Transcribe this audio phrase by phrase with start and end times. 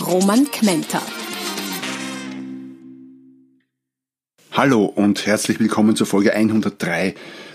[0.00, 1.00] Roman Kmenter.
[4.52, 7.14] Hallo und herzlich willkommen zur Folge 103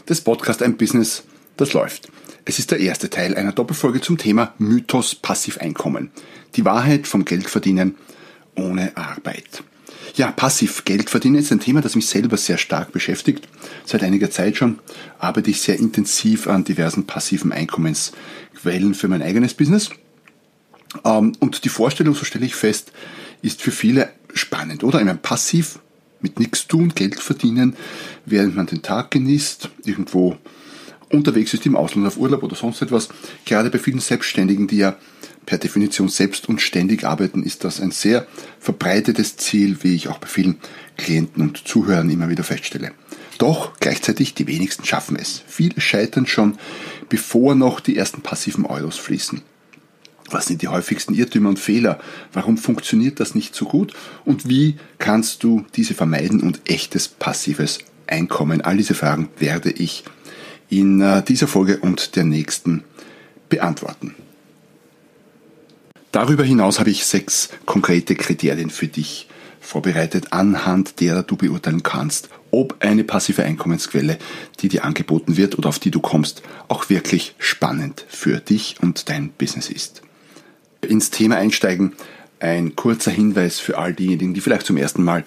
[0.09, 1.23] des Podcasts Ein Business,
[1.55, 2.09] das läuft.
[2.43, 6.09] Es ist der erste Teil einer Doppelfolge zum Thema Mythos Passiveinkommen.
[6.55, 7.95] Die Wahrheit vom Geldverdienen
[8.55, 9.63] ohne Arbeit.
[10.15, 13.47] Ja, passiv Geld verdienen ist ein Thema, das mich selber sehr stark beschäftigt.
[13.85, 14.79] Seit einiger Zeit schon
[15.19, 19.91] arbeite ich sehr intensiv an diversen passiven Einkommensquellen für mein eigenes Business.
[21.03, 22.91] Ähm, und die Vorstellung, so stelle ich fest,
[23.41, 25.03] ist für viele spannend, oder?
[25.03, 25.79] Meine, passiv
[26.21, 27.75] mit nichts tun, Geld verdienen,
[28.25, 30.37] während man den Tag genießt, irgendwo
[31.09, 33.09] unterwegs ist im Ausland auf Urlaub oder sonst etwas.
[33.45, 34.95] Gerade bei vielen Selbstständigen, die ja
[35.45, 38.27] per Definition selbst und ständig arbeiten, ist das ein sehr
[38.59, 40.57] verbreitetes Ziel, wie ich auch bei vielen
[40.97, 42.91] Klienten und Zuhörern immer wieder feststelle.
[43.39, 45.41] Doch gleichzeitig die wenigsten schaffen es.
[45.47, 46.59] Viele scheitern schon,
[47.09, 49.41] bevor noch die ersten passiven Euros fließen.
[50.31, 51.99] Was sind die häufigsten Irrtümer und Fehler?
[52.31, 53.93] Warum funktioniert das nicht so gut?
[54.25, 58.61] Und wie kannst du diese vermeiden und echtes passives Einkommen?
[58.61, 60.03] All diese Fragen werde ich
[60.69, 62.83] in äh, dieser Folge und der nächsten
[63.49, 64.15] beantworten.
[66.13, 69.27] Darüber hinaus habe ich sechs konkrete Kriterien für dich
[69.59, 74.17] vorbereitet, anhand derer du beurteilen kannst, ob eine passive Einkommensquelle,
[74.59, 79.09] die dir angeboten wird oder auf die du kommst, auch wirklich spannend für dich und
[79.09, 80.01] dein Business ist
[80.87, 81.93] ins Thema einsteigen,
[82.39, 85.23] ein kurzer Hinweis für all diejenigen, die vielleicht zum ersten Mal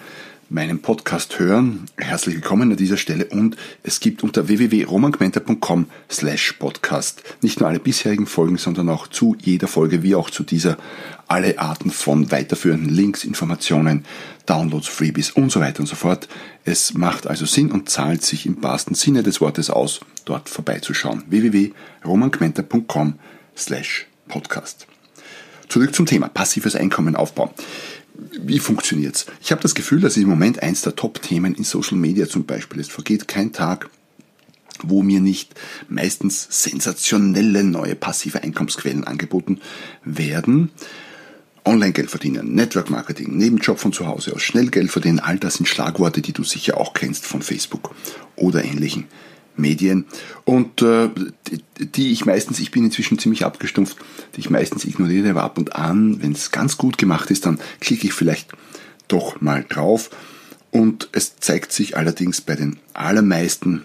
[0.50, 1.86] meinen Podcast hören.
[1.96, 7.78] Herzlich willkommen an dieser Stelle und es gibt unter www.romangmenta.com slash podcast nicht nur alle
[7.80, 10.76] bisherigen Folgen, sondern auch zu jeder Folge wie auch zu dieser
[11.26, 14.04] alle Arten von weiterführenden Links, Informationen,
[14.46, 16.28] Downloads, Freebies und so weiter und so fort.
[16.64, 21.24] Es macht also Sinn und zahlt sich im wahrsten Sinne des Wortes aus, dort vorbeizuschauen.
[21.28, 23.14] www.romangmenta.com
[23.56, 24.86] slash podcast.
[25.68, 27.50] Zurück zum Thema passives Einkommen aufbauen.
[28.40, 29.26] Wie funktioniert's?
[29.42, 32.44] Ich habe das Gefühl, dass es im Moment eins der Top-Themen in Social Media zum
[32.44, 32.92] Beispiel ist.
[32.92, 33.90] Vergeht kein Tag,
[34.82, 35.54] wo mir nicht
[35.88, 39.60] meistens sensationelle neue passive Einkommensquellen angeboten
[40.04, 40.70] werden.
[41.64, 45.66] Online-Geld verdienen, Network Marketing, Nebenjob von zu Hause aus, schnell Geld verdienen, all das sind
[45.66, 47.94] Schlagworte, die du sicher auch kennst von Facebook
[48.36, 49.06] oder ähnlichen
[49.56, 50.06] Medien
[50.44, 51.10] und äh,
[51.78, 53.96] die, ich meistens, ich bin inzwischen ziemlich abgestumpft,
[54.34, 57.60] die ich meistens ignoriere, aber ab und an, wenn es ganz gut gemacht ist, dann
[57.80, 58.52] klicke ich vielleicht
[59.08, 60.10] doch mal drauf
[60.70, 63.82] und es zeigt sich allerdings bei den allermeisten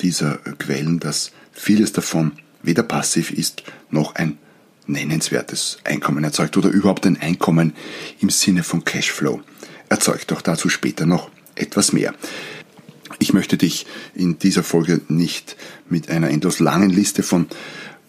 [0.00, 2.32] dieser Quellen, dass vieles davon
[2.62, 4.38] weder passiv ist noch ein
[4.86, 7.72] nennenswertes Einkommen erzeugt oder überhaupt ein Einkommen
[8.20, 9.40] im Sinne von Cashflow
[9.88, 10.32] erzeugt.
[10.32, 12.14] Auch dazu später noch etwas mehr.
[13.26, 15.56] Ich möchte dich in dieser Folge nicht
[15.90, 17.48] mit einer endlos langen Liste von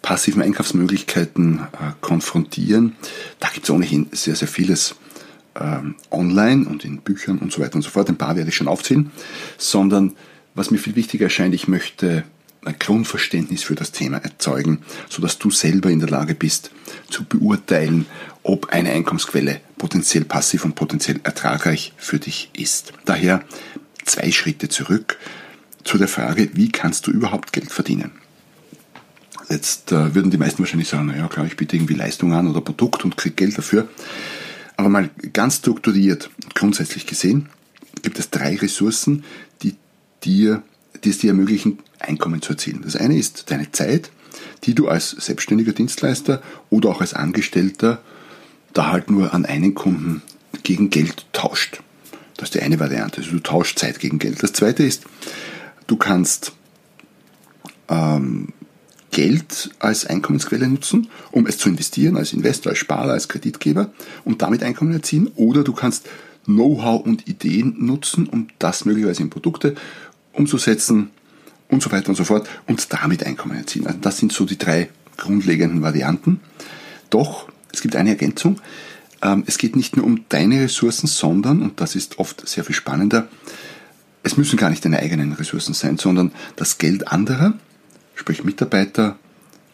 [0.03, 2.95] passiven Einkaufsmöglichkeiten äh, konfrontieren.
[3.39, 4.93] Da gibt es ohnehin sehr, sehr vieles
[5.59, 8.09] ähm, online und in Büchern und so weiter und so fort.
[8.09, 9.09] Ein paar werde ich schon aufzählen.
[9.57, 10.13] Sondern
[10.53, 12.23] was mir viel wichtiger erscheint, ich möchte
[12.63, 16.69] ein Grundverständnis für das Thema erzeugen, sodass du selber in der Lage bist
[17.09, 18.05] zu beurteilen,
[18.43, 22.93] ob eine Einkommensquelle potenziell passiv und potenziell ertragreich für dich ist.
[23.05, 23.43] Daher
[24.07, 25.17] zwei Schritte zurück
[25.83, 28.11] zu der Frage, wie kannst du überhaupt Geld verdienen?
[29.49, 32.61] Jetzt äh, würden die meisten wahrscheinlich sagen, naja klar, ich biete irgendwie Leistung an oder
[32.61, 33.87] Produkt und kriege Geld dafür.
[34.75, 37.49] Aber mal ganz strukturiert, grundsätzlich gesehen,
[38.01, 39.23] gibt es drei Ressourcen,
[39.63, 39.75] die
[40.23, 40.63] dir,
[41.03, 42.81] die es dir ermöglichen, Einkommen zu erzielen.
[42.83, 44.11] Das eine ist deine Zeit,
[44.65, 48.01] die du als selbstständiger Dienstleister oder auch als Angestellter
[48.73, 50.21] da halt nur an einen Kunden
[50.63, 51.81] gegen Geld tauscht.
[52.37, 53.17] Das ist die eine Variante.
[53.17, 54.41] Also du tauschst Zeit gegen Geld.
[54.41, 55.03] Das zweite ist,
[55.87, 56.53] du kannst
[57.89, 58.53] ähm,
[59.11, 63.91] Geld als Einkommensquelle nutzen, um es zu investieren, als Investor, als Sparer, als Kreditgeber
[64.25, 65.31] und damit Einkommen erzielen.
[65.35, 66.07] Oder du kannst
[66.45, 69.75] Know-how und Ideen nutzen, um das möglicherweise in Produkte
[70.33, 71.09] umzusetzen
[71.67, 73.87] und so weiter und so fort und damit Einkommen erzielen.
[73.87, 76.39] Also das sind so die drei grundlegenden Varianten.
[77.09, 78.61] Doch, es gibt eine Ergänzung.
[79.21, 82.75] Ähm, es geht nicht nur um deine Ressourcen, sondern, und das ist oft sehr viel
[82.75, 83.27] spannender,
[84.23, 87.53] es müssen gar nicht deine eigenen Ressourcen sein, sondern das Geld anderer,
[88.15, 89.17] sprich Mitarbeiter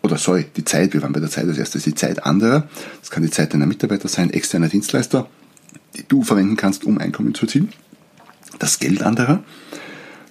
[0.04, 2.68] oder sorry, die Zeit, wir waren bei der Zeit als erstes, die Zeit anderer,
[3.00, 5.28] das kann die Zeit deiner Mitarbeiter sein, externer Dienstleister,
[5.96, 7.70] die du verwenden kannst, um Einkommen zu erzielen,
[8.60, 9.44] das Geld anderer,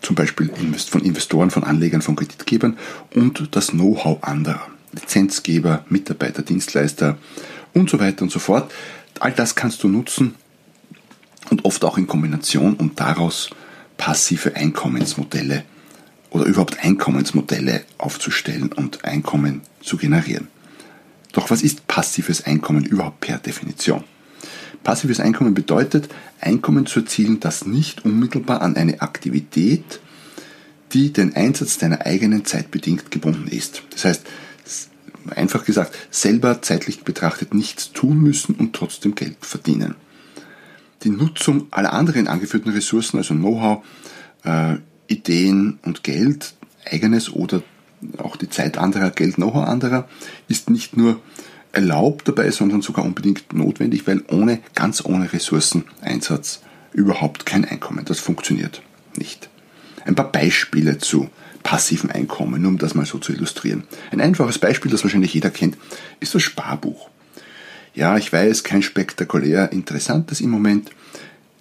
[0.02, 0.50] zum Beispiel
[0.88, 2.76] von Investoren, von Anlegern, von Kreditgebern
[3.14, 7.18] und das Know-how anderer, Lizenzgeber, Mitarbeiter, Dienstleister
[7.72, 8.72] und so weiter und so fort.
[9.20, 10.34] All das kannst du nutzen
[11.50, 13.50] und oft auch in Kombination, um daraus
[13.96, 15.64] passive Einkommensmodelle
[16.30, 20.48] oder überhaupt Einkommensmodelle aufzustellen und Einkommen zu generieren.
[21.32, 24.04] Doch was ist passives Einkommen überhaupt per Definition?
[24.82, 26.08] Passives Einkommen bedeutet,
[26.40, 30.00] Einkommen zu erzielen, das nicht unmittelbar an eine Aktivität,
[30.92, 33.82] die den Einsatz deiner eigenen Zeit bedingt gebunden ist.
[33.90, 34.26] Das heißt,
[35.30, 39.94] einfach gesagt, selber zeitlich betrachtet nichts tun müssen und trotzdem Geld verdienen.
[41.02, 43.84] Die Nutzung aller anderen angeführten Ressourcen, also Know-how,
[44.44, 44.76] äh,
[45.08, 46.54] Ideen und Geld,
[46.90, 47.62] eigenes oder
[48.18, 50.08] auch die Zeit anderer, Geld, Know-how anderer,
[50.48, 51.20] ist nicht nur
[51.72, 56.60] erlaubt dabei, sondern sogar unbedingt notwendig, weil ohne, ganz ohne Ressourceneinsatz
[56.92, 58.04] überhaupt kein Einkommen.
[58.04, 58.82] Das funktioniert
[59.16, 59.48] nicht.
[60.04, 61.30] Ein paar Beispiele zu
[61.62, 63.84] passiven Einkommen, nur um das mal so zu illustrieren.
[64.10, 65.76] Ein einfaches Beispiel, das wahrscheinlich jeder kennt,
[66.20, 67.08] ist das Sparbuch.
[67.94, 70.90] Ja, ich weiß, kein spektakulär interessantes im Moment,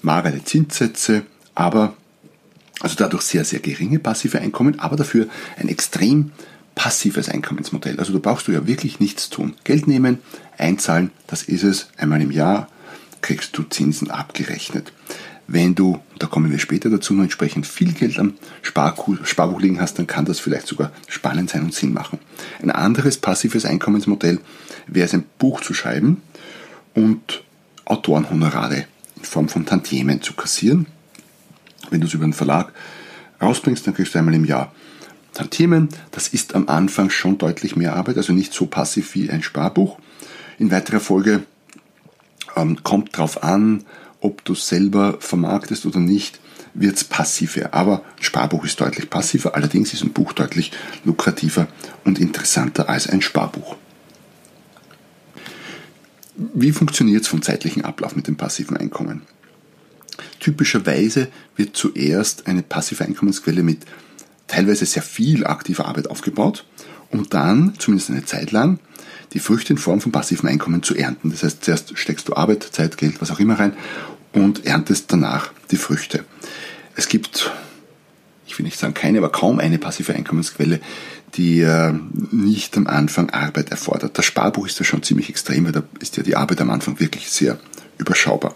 [0.02, 1.24] magere Zinssätze,
[1.56, 1.96] aber
[2.80, 5.28] also dadurch sehr, sehr geringe passive Einkommen, aber dafür
[5.58, 6.32] ein extrem
[6.74, 8.00] passives Einkommensmodell.
[8.00, 9.56] Also da brauchst du ja wirklich nichts tun.
[9.64, 10.20] Geld nehmen,
[10.58, 11.90] einzahlen, das ist es.
[11.98, 12.68] Einmal im Jahr
[13.22, 14.94] kriegst du Zinsen abgerechnet.
[15.54, 20.00] Wenn du, da kommen wir später dazu, noch entsprechend viel Geld am Sparbuch liegen hast,
[20.00, 22.20] dann kann das vielleicht sogar spannend sein und Sinn machen.
[22.62, 24.40] Ein anderes passives Einkommensmodell
[24.88, 26.22] wäre es, ein Buch zu schreiben
[26.94, 27.44] und
[27.84, 28.86] Autorenhonorare
[29.18, 30.86] in Form von Tantiemen zu kassieren.
[31.90, 32.72] Wenn du es über einen Verlag
[33.42, 34.72] rausbringst, dann kriegst du einmal im Jahr
[35.34, 35.90] Tantiemen.
[36.12, 40.00] Das ist am Anfang schon deutlich mehr Arbeit, also nicht so passiv wie ein Sparbuch.
[40.60, 41.44] In weiterer Folge
[42.56, 43.84] ähm, kommt darauf an,
[44.22, 46.40] ob du selber vermarktest oder nicht,
[46.74, 47.74] wird es passiver.
[47.74, 50.72] Aber ein Sparbuch ist deutlich passiver, allerdings ist ein Buch deutlich
[51.04, 51.68] lukrativer
[52.06, 53.76] und interessanter als ein Sparbuch.
[56.36, 59.24] Wie funktioniert es vom zeitlichen Ablauf mit dem passiven Einkommen?
[60.40, 63.86] Typischerweise wird zuerst eine passive Einkommensquelle mit
[64.48, 66.66] teilweise sehr viel aktiver Arbeit aufgebaut,
[67.10, 68.80] um dann, zumindest eine Zeit lang,
[69.34, 71.32] die Früchte in Form von passivem Einkommen zu ernten.
[71.32, 73.74] Das heißt, zuerst steckst du Arbeit, Zeit, Geld, was auch immer rein
[74.34, 76.26] und erntest danach die Früchte.
[76.96, 77.52] Es gibt,
[78.46, 80.82] ich will nicht sagen keine, aber kaum eine passive Einkommensquelle,
[81.36, 81.94] die äh,
[82.32, 84.18] nicht am Anfang Arbeit erfordert.
[84.18, 87.00] Das Sparbuch ist ja schon ziemlich extrem, weil da ist ja die Arbeit am Anfang
[87.00, 87.58] wirklich sehr
[87.98, 88.56] überschaubar.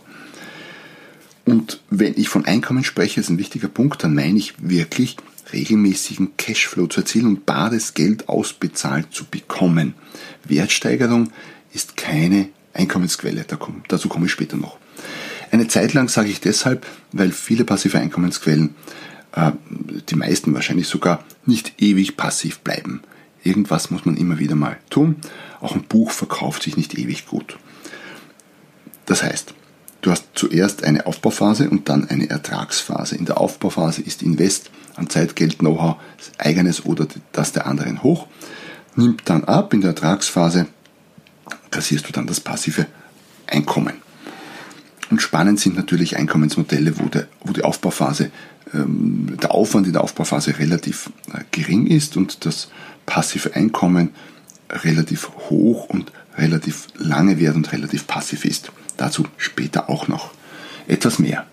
[1.45, 5.16] Und wenn ich von Einkommen spreche, ist ein wichtiger Punkt, dann meine ich wirklich
[5.53, 9.94] regelmäßigen Cashflow zu erzielen und bares Geld ausbezahlt zu bekommen.
[10.44, 11.31] Wertsteigerung
[11.74, 13.45] ist keine Einkommensquelle,
[13.88, 14.77] dazu komme ich später noch.
[15.51, 18.75] Eine Zeit lang sage ich deshalb, weil viele passive Einkommensquellen,
[19.33, 19.51] äh,
[20.09, 23.01] die meisten wahrscheinlich sogar, nicht ewig passiv bleiben.
[23.44, 25.18] Irgendwas muss man immer wieder mal tun.
[25.62, 27.57] Auch ein Buch verkauft sich nicht ewig gut.
[29.06, 29.53] Das heißt,
[30.15, 33.17] hast zuerst eine Aufbauphase und dann eine Ertragsphase.
[33.17, 35.97] In der Aufbauphase ist Invest an Zeit, Geld, Know-how,
[36.38, 38.27] eigenes oder das der anderen hoch,
[38.95, 39.73] nimmt dann ab.
[39.73, 40.67] In der Ertragsphase
[41.69, 42.85] kassierst du dann das passive
[43.45, 43.95] Einkommen.
[45.12, 48.31] Und spannend sind natürlich Einkommensmodelle, wo, der, wo die Aufbauphase,
[48.74, 52.69] ähm, der Aufwand in der Aufbauphase relativ äh, gering ist und das
[53.05, 54.12] passive Einkommen
[54.72, 58.72] relativ hoch und relativ lange wird und relativ passiv ist.
[58.98, 60.32] Dazu später auch noch
[60.88, 61.46] etwas mehr.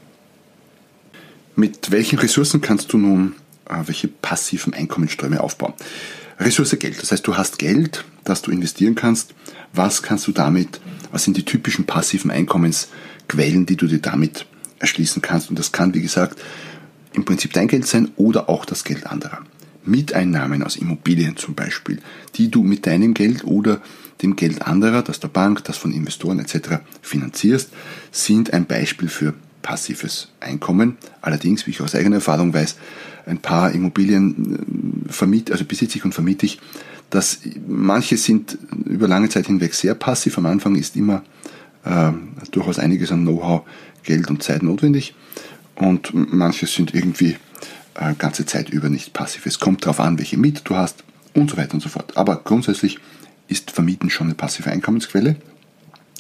[1.57, 3.35] Mit welchen Ressourcen kannst du nun
[3.69, 5.75] äh, welche passiven Einkommensströme aufbauen?
[6.39, 9.35] Ressource Geld, das heißt, du hast Geld, das du investieren kannst.
[9.73, 10.81] Was kannst du damit,
[11.11, 14.47] was sind die typischen passiven Einkommensquellen, die du dir damit
[14.79, 15.51] erschließen kannst?
[15.51, 16.41] Und das kann, wie gesagt,
[17.13, 19.41] im Prinzip dein Geld sein oder auch das Geld anderer.
[19.85, 22.01] Mieteinnahmen aus Immobilien zum Beispiel,
[22.37, 23.81] die du mit deinem Geld oder
[24.23, 26.81] dem Geld anderer, das der Bank, das von Investoren etc.
[27.01, 27.71] finanzierst,
[28.11, 30.97] sind ein Beispiel für passives Einkommen.
[31.21, 32.77] Allerdings, wie ich aus eigener Erfahrung weiß,
[33.27, 36.59] ein paar Immobilien äh, vermiete, also besitze ich und vermiete ich,
[37.11, 40.39] dass manche sind über lange Zeit hinweg sehr passiv.
[40.39, 41.23] Am Anfang ist immer
[41.85, 42.11] äh,
[42.51, 43.63] durchaus einiges an Know-how,
[44.03, 45.15] Geld und Zeit notwendig
[45.77, 47.37] und manche sind irgendwie
[47.95, 49.47] äh, ganze Zeit über nicht passiv.
[49.47, 52.17] Es kommt darauf an, welche Miete du hast und so weiter und so fort.
[52.17, 52.99] Aber grundsätzlich
[53.53, 55.37] ist Vermieten schon eine passive Einkommensquelle.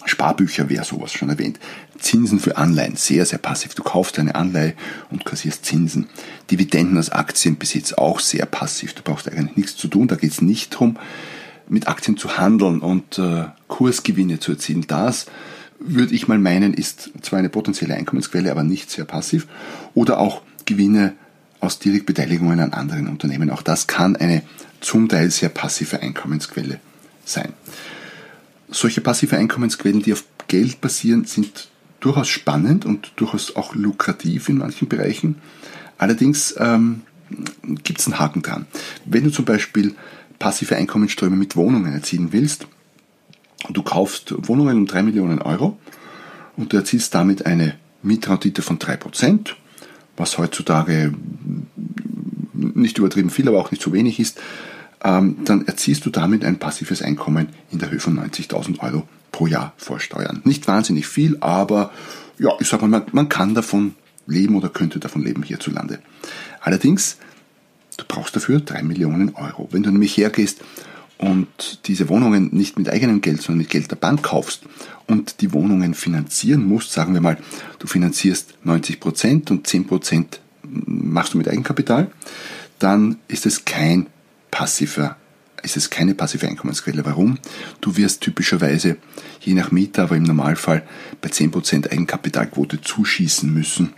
[0.04, 1.58] Sparbücher wäre sowas schon erwähnt.
[1.98, 3.74] Zinsen für Anleihen, sehr, sehr passiv.
[3.74, 4.74] Du kaufst eine Anleihe
[5.10, 6.08] und kassierst Zinsen.
[6.50, 8.94] Dividenden aus Aktienbesitz, auch sehr passiv.
[8.94, 10.08] Du brauchst eigentlich nichts zu tun.
[10.08, 10.98] Da geht es nicht darum,
[11.68, 14.84] mit Aktien zu handeln und äh, Kursgewinne zu erzielen.
[14.86, 15.26] Das
[15.78, 19.46] würde ich mal meinen, ist zwar eine potenzielle Einkommensquelle, aber nicht sehr passiv.
[19.94, 21.14] Oder auch Gewinne
[21.60, 23.50] aus Direktbeteiligungen an anderen Unternehmen.
[23.50, 24.42] Auch das kann eine
[24.80, 26.80] zum Teil sehr passive Einkommensquelle
[27.32, 27.52] sein.
[28.70, 31.68] Solche passive Einkommensquellen, die auf Geld basieren, sind
[32.00, 35.36] durchaus spannend und durchaus auch lukrativ in manchen Bereichen.
[35.98, 37.02] Allerdings ähm,
[37.84, 38.66] gibt es einen Haken dran.
[39.04, 39.94] Wenn du zum Beispiel
[40.38, 42.66] passive Einkommensströme mit Wohnungen erzielen willst,
[43.70, 45.78] du kaufst Wohnungen um 3 Millionen Euro
[46.56, 49.50] und du erzielst damit eine Mietrendite von 3%,
[50.16, 51.14] was heutzutage
[52.52, 54.40] nicht übertrieben viel, aber auch nicht so wenig ist,
[55.02, 59.73] dann erzielst du damit ein passives Einkommen in der Höhe von 90.000 Euro pro Jahr
[59.76, 60.42] vor Steuern.
[60.44, 61.90] Nicht wahnsinnig viel, aber
[62.38, 63.94] ja, ich sag mal, man, man kann davon
[64.26, 65.99] leben oder könnte davon leben hierzulande.
[66.61, 67.16] Allerdings,
[67.97, 69.68] du brauchst dafür 3 Millionen Euro.
[69.73, 70.61] Wenn du nämlich hergehst
[71.18, 74.62] und diese Wohnungen nicht mit eigenem Geld, sondern mit Geld der Bank kaufst
[75.06, 77.38] und die Wohnungen finanzieren musst, sagen wir mal,
[77.78, 82.11] du finanzierst 90 Prozent und 10 Prozent machst du mit Eigenkapital,
[82.78, 84.06] dann ist es kein
[84.52, 85.16] passiver
[85.62, 87.04] ist es keine passive Einkommensquelle.
[87.04, 87.38] Warum?
[87.80, 88.97] Du wirst typischerweise,
[89.40, 90.82] je nach Mieter, aber im Normalfall
[91.21, 93.92] bei 10% Eigenkapitalquote zuschießen müssen.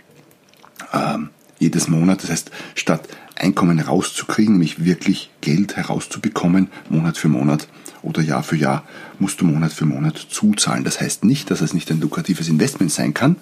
[0.93, 2.23] Ähm, jedes Monat.
[2.23, 7.67] Das heißt, statt Einkommen rauszukriegen, nämlich wirklich Geld herauszubekommen, Monat für Monat
[8.01, 8.87] oder Jahr für Jahr,
[9.19, 10.83] musst du Monat für Monat zuzahlen.
[10.83, 13.35] Das heißt nicht, dass es nicht ein lukratives Investment sein kann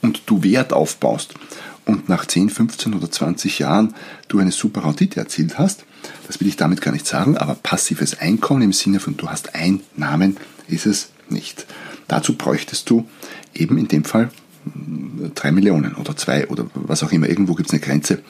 [0.00, 1.34] und du Wert aufbaust
[1.84, 3.94] und nach 10, 15 oder 20 Jahren
[4.28, 5.84] du eine super Rendite erzielt hast,
[6.26, 9.54] das will ich damit gar nicht sagen, aber passives Einkommen im Sinne von du hast
[9.54, 10.36] Einnahmen
[10.68, 11.66] ist es nicht.
[12.08, 13.08] Dazu bräuchtest du
[13.54, 14.30] eben in dem Fall
[14.64, 17.28] hm, drei Millionen oder zwei oder was auch immer.
[17.28, 18.22] Irgendwo gibt es eine Grenze,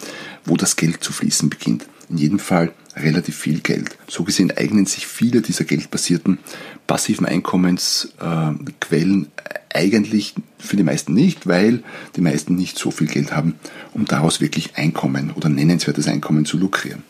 [0.45, 1.87] wo das Geld zu fließen beginnt.
[2.11, 3.97] In jedem Fall relativ viel Geld.
[4.09, 6.39] So gesehen eignen sich viele dieser geldbasierten
[6.87, 9.29] passiven Einkommensquellen äh,
[9.75, 11.83] eigentlich für die meisten nicht, weil
[12.15, 13.55] die meisten nicht so viel Geld haben,
[13.93, 17.03] um daraus wirklich Einkommen oder nennenswertes Einkommen zu lukrieren.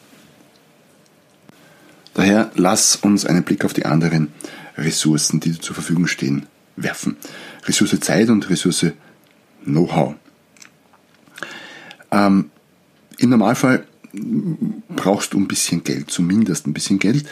[2.14, 4.32] Daher lass uns einen Blick auf die anderen
[4.76, 7.16] Ressourcen, die dir zur Verfügung stehen, werfen.
[7.66, 8.86] Ressource Zeit und Ressource
[9.64, 10.14] Know-how.
[12.10, 12.50] Ähm,
[13.18, 13.86] Im Normalfall
[14.94, 17.26] brauchst du ein bisschen Geld, zumindest ein bisschen Geld,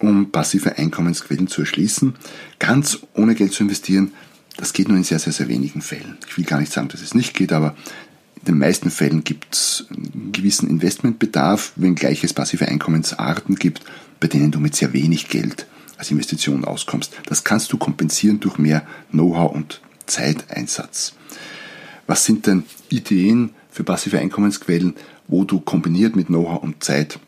[0.00, 2.14] um passive Einkommensquellen zu erschließen.
[2.58, 4.12] Ganz ohne Geld zu investieren,
[4.56, 6.18] das geht nur in sehr, sehr, sehr wenigen Fällen.
[6.26, 7.76] Ich will gar nicht sagen, dass es nicht geht, aber
[8.44, 13.82] den meisten Fällen gibt es einen gewissen Investmentbedarf, wenngleich es passive Einkommensarten gibt,
[14.20, 17.12] bei denen du mit sehr wenig Geld als Investition auskommst.
[17.26, 21.14] Das kannst du kompensieren durch mehr Know-how und Zeiteinsatz.
[22.06, 24.94] Was sind denn Ideen für passive Einkommensquellen,
[25.28, 27.18] wo du kombiniert mit Know-how und Zeit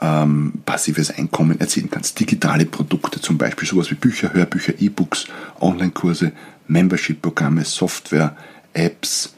[0.00, 2.20] ähm, passives Einkommen erzielen kannst?
[2.20, 5.26] Digitale Produkte zum Beispiel, sowas wie Bücher, Hörbücher, E-Books,
[5.60, 6.32] Online-Kurse,
[6.66, 8.36] Membership-Programme, Software,
[8.74, 9.33] Apps,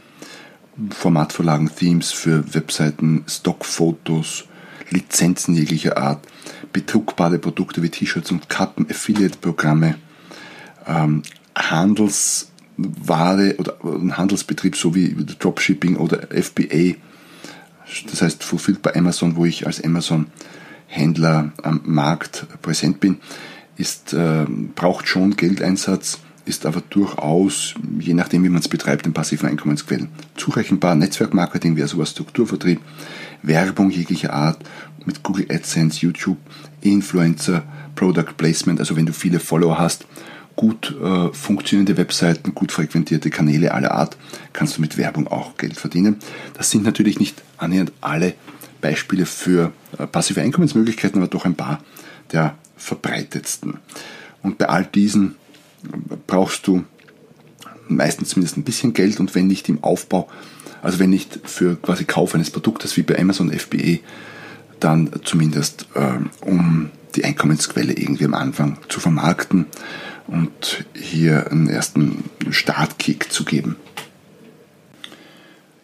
[0.90, 4.44] Formatvorlagen, Themes für Webseiten, Stockfotos,
[4.90, 6.26] Lizenzen jeglicher Art,
[6.72, 9.96] bedruckbare Produkte wie T-Shirts und Kappen, Affiliate-Programme,
[10.86, 11.22] ähm,
[11.56, 16.96] Handelsware oder ein Handelsbetrieb so wie Dropshipping oder FBA,
[18.10, 23.18] das heißt Fulfilled bei Amazon, wo ich als Amazon-Händler am Markt präsent bin,
[23.76, 29.12] ist, äh, braucht schon Geldeinsatz ist aber durchaus, je nachdem wie man es betreibt, in
[29.12, 30.94] passiven Einkommensquellen zurechenbar.
[30.94, 32.80] Netzwerkmarketing wäre sowas Strukturvertrieb,
[33.42, 34.58] Werbung jeglicher Art
[35.04, 36.38] mit Google AdSense, YouTube,
[36.80, 40.06] Influencer, Product Placement, also wenn du viele Follower hast,
[40.54, 44.16] gut äh, funktionierende Webseiten, gut frequentierte Kanäle aller Art,
[44.52, 46.16] kannst du mit Werbung auch Geld verdienen.
[46.54, 48.34] Das sind natürlich nicht annähernd alle
[48.80, 51.80] Beispiele für äh, passive Einkommensmöglichkeiten, aber doch ein paar
[52.32, 53.78] der verbreitetsten.
[54.42, 55.36] Und bei all diesen
[56.26, 56.84] brauchst du
[57.88, 60.28] meistens zumindest ein bisschen Geld und wenn nicht im Aufbau,
[60.82, 63.98] also wenn nicht für quasi Kauf eines Produktes wie bei Amazon FBA,
[64.80, 69.66] dann zumindest äh, um die Einkommensquelle irgendwie am Anfang zu vermarkten
[70.26, 73.76] und hier einen ersten Startkick zu geben.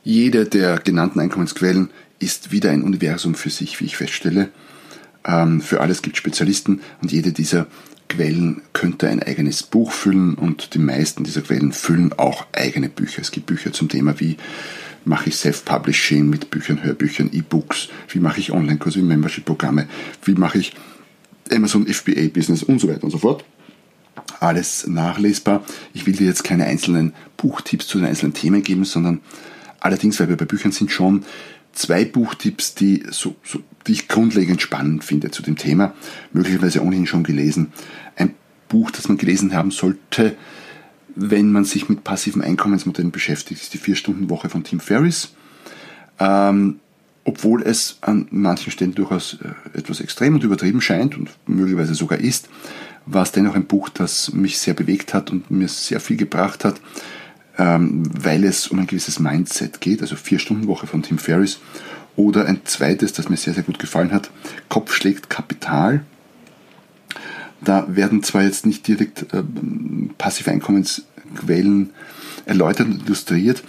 [0.05, 4.51] Jede der genannten Einkommensquellen ist wieder ein Universum für sich, wie ich feststelle.
[5.25, 7.67] Ähm, für alles gibt es Spezialisten und jede dieser
[8.13, 13.23] Quellen könnte ein eigenes Buch füllen und die meisten dieser Quellen füllen auch eigene Bücher.
[13.23, 14.37] Es gibt Bücher zum Thema, wie
[15.07, 19.89] mache ich Self-Publishing mit Büchern, Hörbüchern, E-Books, wie mache ich Online-Kurse, Membership-Programme,
[20.25, 20.75] wie mache ich
[21.51, 23.45] Amazon FBA-Business und so weiter und so fort.
[24.41, 25.65] Alles nachlesbar.
[25.95, 29.21] Ich will dir jetzt keine einzelnen Buchtipps zu den einzelnen Themen geben, sondern
[29.81, 31.25] allerdings, weil wir bei Büchern sind, schon
[31.73, 35.95] zwei Buchtipps, die, so, so, die ich grundlegend spannend finde zu dem Thema,
[36.33, 37.73] möglicherweise ohnehin schon gelesen.
[38.17, 38.35] Ein
[38.69, 40.37] Buch, das man gelesen haben sollte,
[41.15, 45.35] wenn man sich mit passiven Einkommensmodellen beschäftigt, ist die Vier-Stunden-Woche von Tim Ferriss.
[46.19, 46.81] Ähm,
[47.25, 52.19] obwohl es an manchen Stellen durchaus äh, etwas extrem und übertrieben scheint und möglicherweise sogar
[52.19, 52.49] ist,
[53.07, 56.65] war es dennoch ein Buch, das mich sehr bewegt hat und mir sehr viel gebracht
[56.65, 56.81] hat,
[57.57, 61.61] weil es um ein gewisses Mindset geht, also Vier-Stunden-Woche von Tim Ferriss.
[62.15, 64.31] Oder ein zweites, das mir sehr, sehr gut gefallen hat,
[64.69, 66.05] Kopf schlägt Kapital.
[67.63, 69.43] Da werden zwar jetzt nicht direkt äh,
[70.19, 71.91] passive Einkommensquellen
[72.45, 73.63] erläutert und illustriert,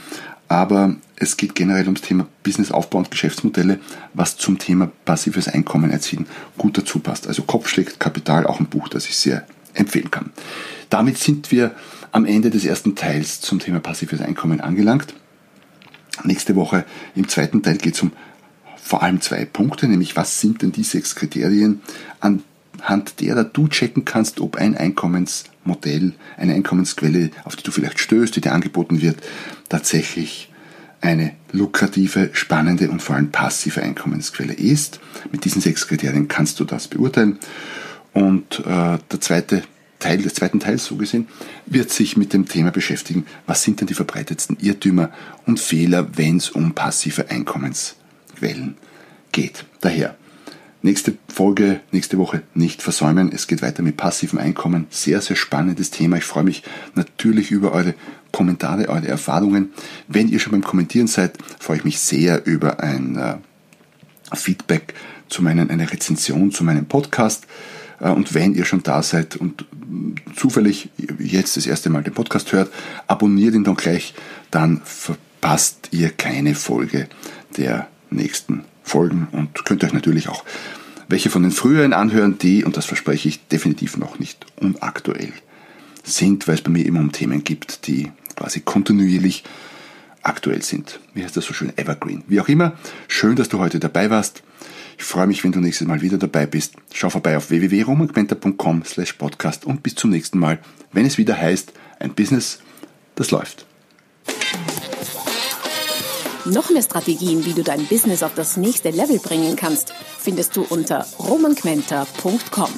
[0.47, 3.79] aber es geht generell ums Thema Businessaufbau und Geschäftsmodelle,
[4.13, 6.25] was zum Thema passives Einkommen erzielen
[6.57, 7.27] gut dazu passt.
[7.27, 10.31] Also Kopf schlägt Kapital, auch ein Buch, das ich sehr empfehlen kann.
[10.93, 11.71] Damit sind wir
[12.11, 15.15] am Ende des ersten Teils zum Thema passives Einkommen angelangt.
[16.23, 16.85] Nächste Woche
[17.15, 18.11] im zweiten Teil geht es um
[18.75, 21.81] vor allem zwei Punkte, nämlich was sind denn die sechs Kriterien,
[22.19, 28.35] anhand derer du checken kannst, ob ein Einkommensmodell, eine Einkommensquelle, auf die du vielleicht stößt,
[28.35, 29.17] die dir angeboten wird,
[29.69, 30.51] tatsächlich
[31.01, 34.99] eine lukrative, spannende und vor allem passive Einkommensquelle ist.
[35.31, 37.39] Mit diesen sechs Kriterien kannst du das beurteilen.
[38.13, 39.63] Und äh, der zweite
[40.03, 41.27] Teil des zweiten Teils, so gesehen,
[41.65, 45.11] wird sich mit dem Thema beschäftigen, was sind denn die verbreitetsten Irrtümer
[45.45, 48.75] und Fehler, wenn es um passive Einkommensquellen
[49.31, 49.63] geht.
[49.79, 50.17] Daher,
[50.81, 53.31] nächste Folge, nächste Woche nicht versäumen.
[53.31, 54.87] Es geht weiter mit passivem Einkommen.
[54.89, 56.17] Sehr, sehr spannendes Thema.
[56.17, 56.63] Ich freue mich
[56.95, 57.95] natürlich über eure
[58.33, 59.71] Kommentare, eure Erfahrungen.
[60.09, 63.37] Wenn ihr schon beim Kommentieren seid, freue ich mich sehr über ein äh,
[64.35, 64.95] Feedback
[65.29, 67.47] zu meinen, eine Rezension zu meinem Podcast.
[68.03, 69.65] Äh, und wenn ihr schon da seid und
[70.35, 72.71] zufällig jetzt das erste Mal den Podcast hört,
[73.07, 74.13] abonniert ihn dann gleich,
[74.51, 77.07] dann verpasst ihr keine Folge
[77.57, 80.43] der nächsten Folgen und könnt euch natürlich auch
[81.07, 85.31] welche von den früheren anhören, die, und das verspreche ich, definitiv noch nicht unaktuell
[86.03, 89.43] sind, weil es bei mir immer um Themen gibt, die quasi kontinuierlich
[90.23, 90.99] aktuell sind.
[91.13, 91.71] Wie heißt das so schön?
[91.77, 92.23] Evergreen.
[92.27, 92.73] Wie auch immer,
[93.07, 94.43] schön, dass du heute dabei warst.
[94.97, 96.75] Ich freue mich, wenn du nächstes Mal wieder dabei bist.
[96.93, 100.59] Schau vorbei auf www.romangmenta.com slash podcast und bis zum nächsten Mal,
[100.91, 102.59] wenn es wieder heißt, ein Business,
[103.15, 103.65] das läuft.
[106.45, 110.63] Noch mehr Strategien, wie du dein Business auf das nächste Level bringen kannst, findest du
[110.63, 112.69] unter romanquenter.com.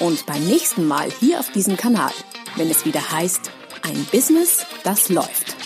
[0.00, 2.12] Und beim nächsten Mal hier auf diesem Kanal,
[2.56, 3.50] wenn es wieder heißt,
[3.82, 5.61] ein Business, das läuft.